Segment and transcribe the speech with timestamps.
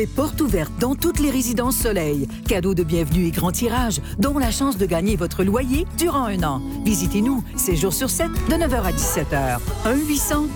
[0.00, 2.26] C'est porte ouverte dans toutes les résidences Soleil.
[2.48, 6.42] Cadeau de bienvenue et grand tirage, dont la chance de gagner votre loyer durant un
[6.42, 6.62] an.
[6.86, 9.58] Visitez-nous, 7 jours sur 7, de 9h à 17h.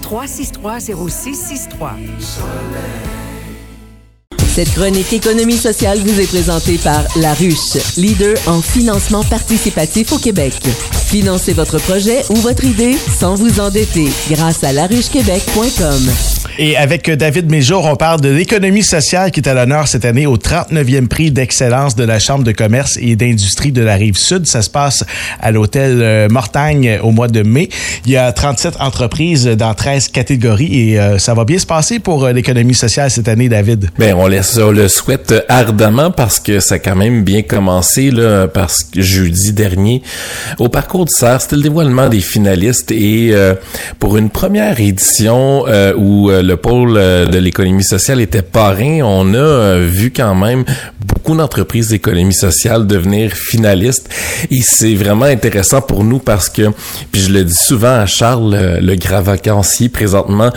[0.02, 1.90] 1-800-363-0663.
[4.48, 10.18] Cette chronique économie sociale vous est présentée par La Ruche, leader en financement participatif au
[10.18, 10.54] Québec.
[11.08, 16.34] Financez votre projet ou votre idée sans vous endetter grâce à laruchequebec.com.
[16.57, 20.25] Et avec David Méjour, on parle de l'économie sociale qui est à l'honneur cette année
[20.29, 24.47] au 39e prix d'excellence de la Chambre de commerce et d'industrie de la Rive-Sud.
[24.47, 25.02] Ça se passe
[25.41, 27.70] à l'hôtel euh, Mortagne au mois de mai.
[28.06, 31.98] Il y a 37 entreprises dans 13 catégories et euh, ça va bien se passer
[31.98, 33.91] pour euh, l'économie sociale cette année, David?
[33.98, 38.47] Ben, on, laisse, le souhaite ardemment parce que ça a quand même bien commencé là,
[38.47, 40.02] parce que jeudi dernier
[40.61, 43.34] au parcours du CERF, c'était le dévoilement des finalistes et
[43.98, 45.64] pour une première édition
[45.97, 50.65] où le pôle euh, de l'économie sociale était parrain, on a euh, vu quand même
[51.24, 54.11] beaucoup d'entreprises d'économie sociale devenir finalistes
[54.50, 56.70] et c'est vraiment intéressant pour nous parce que,
[57.12, 60.50] puis je le dis souvent à Charles, euh, le, grand vacancier présentement,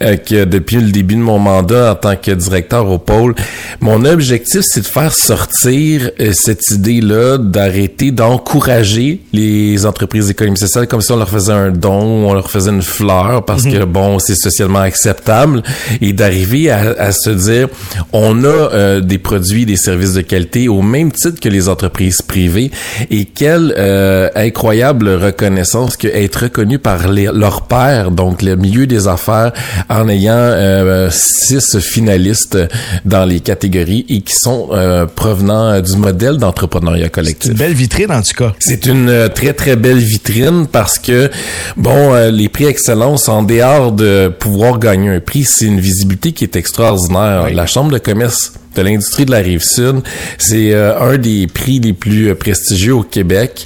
[0.00, 3.36] que depuis le début de mon mandat en tant que directeur au pôle,
[3.80, 11.00] mon objectif c'est de faire sortir cette idée-là d'arrêter d'encourager les entreprises d'économie sociale comme
[11.00, 13.72] si on leur faisait un don, ou on leur faisait une fleur parce mhm.
[13.72, 15.62] que bon, c'est socialement acceptable
[16.00, 17.68] et d'arriver à, se dire
[18.12, 22.22] on a euh, des produits, des services de qualité au même titre que les entreprises
[22.22, 22.70] privées
[23.10, 28.86] et quelle euh, incroyable reconnaissance que être reconnu par les, leur père, donc le milieu
[28.86, 29.52] des affaires,
[29.88, 32.58] en ayant euh, six finalistes
[33.04, 34.68] dans les catégories et qui sont
[35.14, 37.44] provenant du modèle d'entrepreneuriat collectif.
[37.44, 38.52] C'est une belle vitrine en tout cas.
[38.58, 41.30] C'est une très très belle vitrine parce que
[41.76, 46.44] bon, les prix excellence en dehors de pouvoir gagner un prix, c'est une visibilité qui
[46.44, 47.48] est extraordinaire.
[47.52, 50.00] La Chambre de commerce de l'industrie de la rive sud.
[50.38, 53.64] C'est euh, un des prix les plus euh, prestigieux au Québec.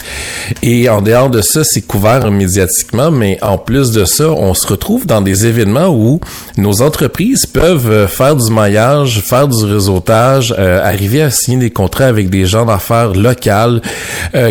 [0.62, 4.66] Et en dehors de ça, c'est couvert médiatiquement, mais en plus de ça, on se
[4.66, 6.20] retrouve dans des événements où
[6.56, 12.06] nos entreprises peuvent euh, faire du maillage, faire du réseautage, arriver à signer des contrats
[12.06, 13.80] avec des gens d'affaires locales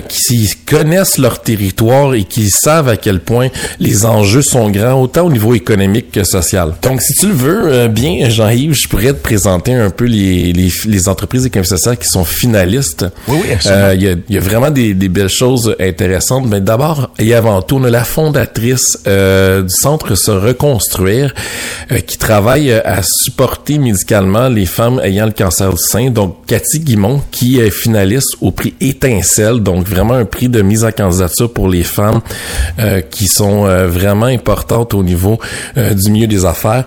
[0.07, 5.28] qui connaissent leur territoire et qui savent à quel point les enjeux sont grands, autant
[5.28, 6.73] au niveau économique que social.
[6.81, 11.07] Donc, si tu le veux bien, Jean-Yves, je pourrais te présenter un peu les les,
[11.07, 13.06] entreprises économiques sociales qui sont finalistes.
[13.28, 16.46] Oui, oui, euh, Il y, a, vraiment des, belles choses intéressantes.
[16.47, 21.34] Mais d'abord et avant tout, on a la fondatrice euh, du Centre Se Reconstruire
[21.91, 26.09] euh, qui travaille à supporter médicalement les femmes ayant le cancer du sein.
[26.09, 29.62] Donc, Cathy Guimont qui est finaliste au prix Étincelle.
[29.62, 32.22] Donc, vraiment un prix de mise en candidature pour les femmes
[33.09, 35.40] qui sont vraiment importantes au niveau
[35.75, 36.85] du milieu des affaires.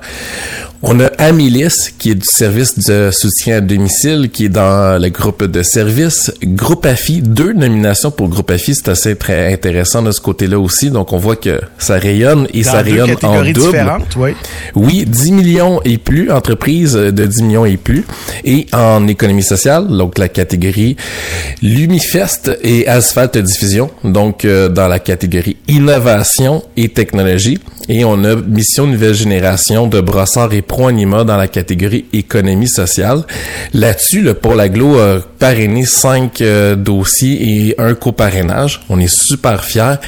[0.87, 5.09] On a Amélis, qui est du service de soutien à domicile, qui est dans le
[5.09, 6.31] groupe de services.
[6.43, 10.91] Groupe AFI, deux nominations pour Groupe AFI, c'est assez très intéressant de ce côté-là aussi.
[10.91, 13.93] Donc, on voit que ça rayonne et ça rayonne en double.
[14.19, 14.35] Oui.
[14.75, 18.05] oui, 10 millions et plus, entreprises de 10 millions et plus.
[18.45, 20.97] Et en économie sociale, donc la catégorie
[21.63, 27.59] Lumifest et Asphalt Diffusion, donc euh, dans la catégorie innovation et technologie.
[27.89, 33.23] Et on a Mission Nouvelle Génération de Brossard et Pro-Anima dans la catégorie économie sociale.
[33.75, 38.81] Là-dessus, le Pôle Aglo a parrainé cinq euh, dossiers et un coparrainage.
[38.89, 40.01] On est super fiers.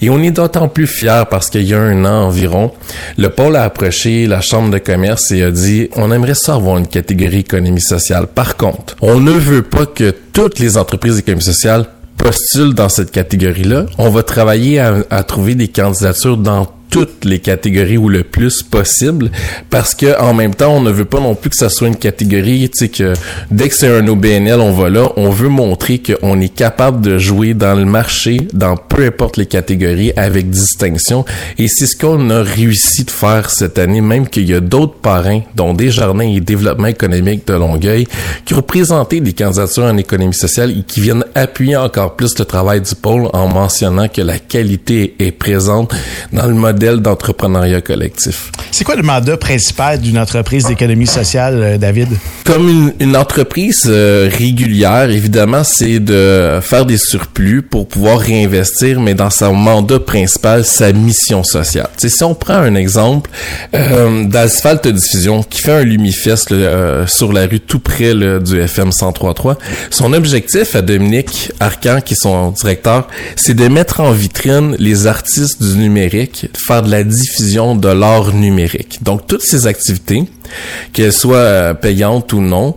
[0.00, 2.72] Et on est d'autant plus fiers parce qu'il y a un an environ,
[3.18, 6.78] le Pôle a approché la Chambre de commerce et a dit, on aimerait ça avoir
[6.78, 8.26] une catégorie économie sociale.
[8.26, 11.84] Par contre, on ne veut pas que toutes les entreprises d'économie sociale
[12.16, 13.84] postulent dans cette catégorie-là.
[13.98, 18.62] On va travailler à, à trouver des candidatures dans toutes les catégories ou le plus
[18.62, 19.32] possible
[19.68, 21.96] parce que en même temps on ne veut pas non plus que ça soit une
[21.96, 23.14] catégorie tu sais que
[23.50, 25.10] dès que c'est un OBNL on va là.
[25.16, 29.46] On veut montrer qu'on est capable de jouer dans le marché dans peu importe les
[29.46, 31.24] catégories avec distinction.
[31.58, 34.94] Et c'est ce qu'on a réussi de faire cette année même qu'il y a d'autres
[34.94, 38.06] parrains dont Desjardins et Développement économique de Longueuil
[38.44, 42.44] qui ont présenté des candidatures en économie sociale et qui viennent appuyer encore plus le
[42.44, 45.92] travail du pôle en mentionnant que la qualité est présente
[46.32, 48.50] dans le modèle d'entrepreneuriat collectif.
[48.70, 52.08] C'est quoi le mandat principal d'une entreprise d'économie sociale, euh, David?
[52.44, 59.14] Comme une, entreprise euh, régulière, évidemment, c'est de faire des surplus pour pouvoir réinvestir, mais
[59.14, 61.88] dans son mandat principal, sa mission sociale.
[61.96, 63.30] si on prend un exemple
[63.74, 66.52] euh, d'Asphalt Diffusion qui fait un Lumifest
[67.06, 69.56] sur la rue tout près du FM 1033,
[69.90, 73.06] son objectif à Dominique Arcan, qui est son directeur,
[73.36, 78.32] c'est de mettre en vitrine les artistes du numérique, faire de la diffusion de l'art
[78.32, 79.02] numérique.
[79.02, 80.24] Donc, toutes ces activités,
[80.92, 82.74] qu'elles soient euh, payantes ou non,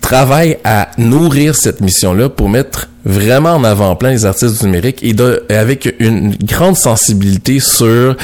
[0.00, 5.14] travaillent à nourrir cette mission-là pour mettre vraiment en avant-plan les artistes du numérique et
[5.54, 8.16] avec une grande sensibilité sur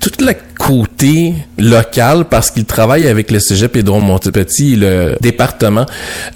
[0.00, 5.84] toute la côté local parce qu'il travaille avec le Cégep Édron Montpetit, le département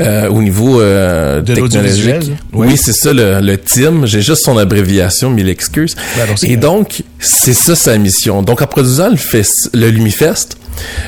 [0.01, 2.33] euh, au niveau euh, de technologique.
[2.53, 4.05] Oui, c'est ça le, le TIM.
[4.07, 5.97] J'ai juste son abréviation, mille excuses.
[6.43, 8.43] et donc, c'est ça sa mission.
[8.43, 9.43] Donc, en produisant le,
[9.79, 10.57] le Lumifest,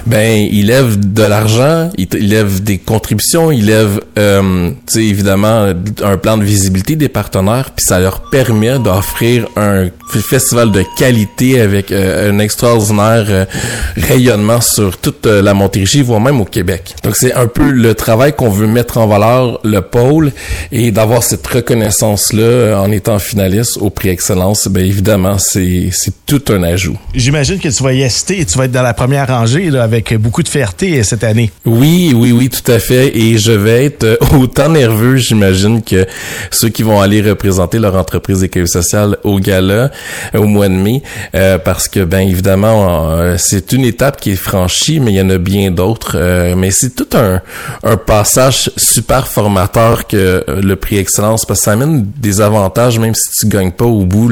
[0.07, 5.73] ben il lève de l'argent, il, lève des contributions, il lève euh, évidemment
[6.03, 9.89] un plan de visibilité des partenaires, puis ça leur permet d'offrir un
[10.21, 13.45] festival de qualité avec euh, un extraordinaire euh,
[13.97, 16.95] rayonnement sur toute euh, la Montérégie, voire même au Québec.
[17.03, 20.33] Donc c'est un peu le travail qu'on veut mettre en valeur, le pôle,
[20.73, 25.91] et d'avoir cette reconnaissance-là en étant finaliste au prix Excellence, ben évidemment, c'est
[26.27, 26.97] tout un ajout.
[27.15, 30.15] J'imagine que tu vas y assister et tu vas être dans la première rangée avec
[30.19, 31.51] beaucoup de fierté cette année.
[31.65, 33.17] Oui, oui, oui, tout à fait.
[33.17, 36.07] Et je vais être euh, autant nerveux, j'imagine, que
[36.51, 39.91] ceux qui vont aller représenter leur entreprise d'économie sociale au gala
[40.35, 41.03] euh, au mois de mai,
[41.35, 45.31] euh, parce que, ben évidemment, c'est une étape qui est franchie, mais il y en
[45.31, 46.17] a bien d'autres.
[46.55, 47.41] mais c'est tout un,
[47.83, 53.15] un passage super formateur que le prix Excellence, parce que ça amène des avantages, même
[53.15, 54.31] si tu gagnes pas au bout,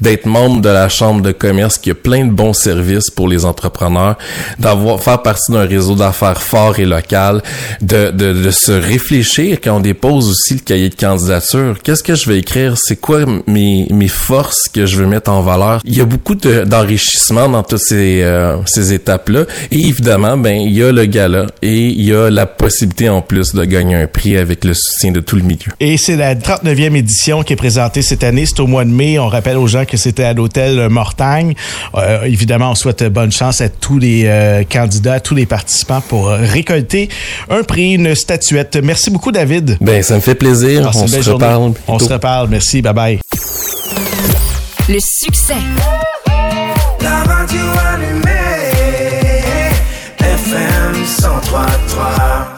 [0.00, 3.44] d'être membre de la Chambre de commerce, qui a plein de bons services pour les
[3.44, 4.16] entrepreneurs
[4.60, 7.42] d'avoir faire partie d'un réseau d'affaires fort et local,
[7.80, 11.78] de, de, de, se réfléchir quand on dépose aussi le cahier de candidature.
[11.82, 12.74] Qu'est-ce que je vais écrire?
[12.76, 15.80] C'est quoi mes, mes forces que je veux mettre en valeur?
[15.84, 19.44] Il y a beaucoup d'enrichissement dans toutes ces, euh, ces étapes-là.
[19.70, 23.22] Et évidemment, ben, il y a le gala et il y a la possibilité en
[23.22, 25.72] plus de gagner un prix avec le soutien de tout le milieu.
[25.80, 28.44] Et c'est la 39e édition qui est présentée cette année.
[28.46, 29.18] C'est au mois de mai.
[29.18, 31.54] On rappelle aux gens que c'était à l'hôtel Mortagne.
[31.94, 36.00] Euh, évidemment, on souhaite bonne chance à tous les euh, euh, candidats, tous les participants
[36.08, 37.08] pour euh, récolter
[37.48, 38.78] un prix, une statuette.
[38.82, 39.76] Merci beaucoup, David.
[39.80, 40.82] Ben, ça me fait plaisir.
[40.86, 41.46] Ah, On se journée.
[41.46, 41.72] reparle.
[41.86, 42.48] On se reparle.
[42.50, 42.82] Merci.
[42.82, 43.18] Bye bye.
[44.88, 45.54] Le succès.
[47.02, 47.60] La radio
[47.94, 48.30] allumée,
[50.18, 52.49] FM 103.3.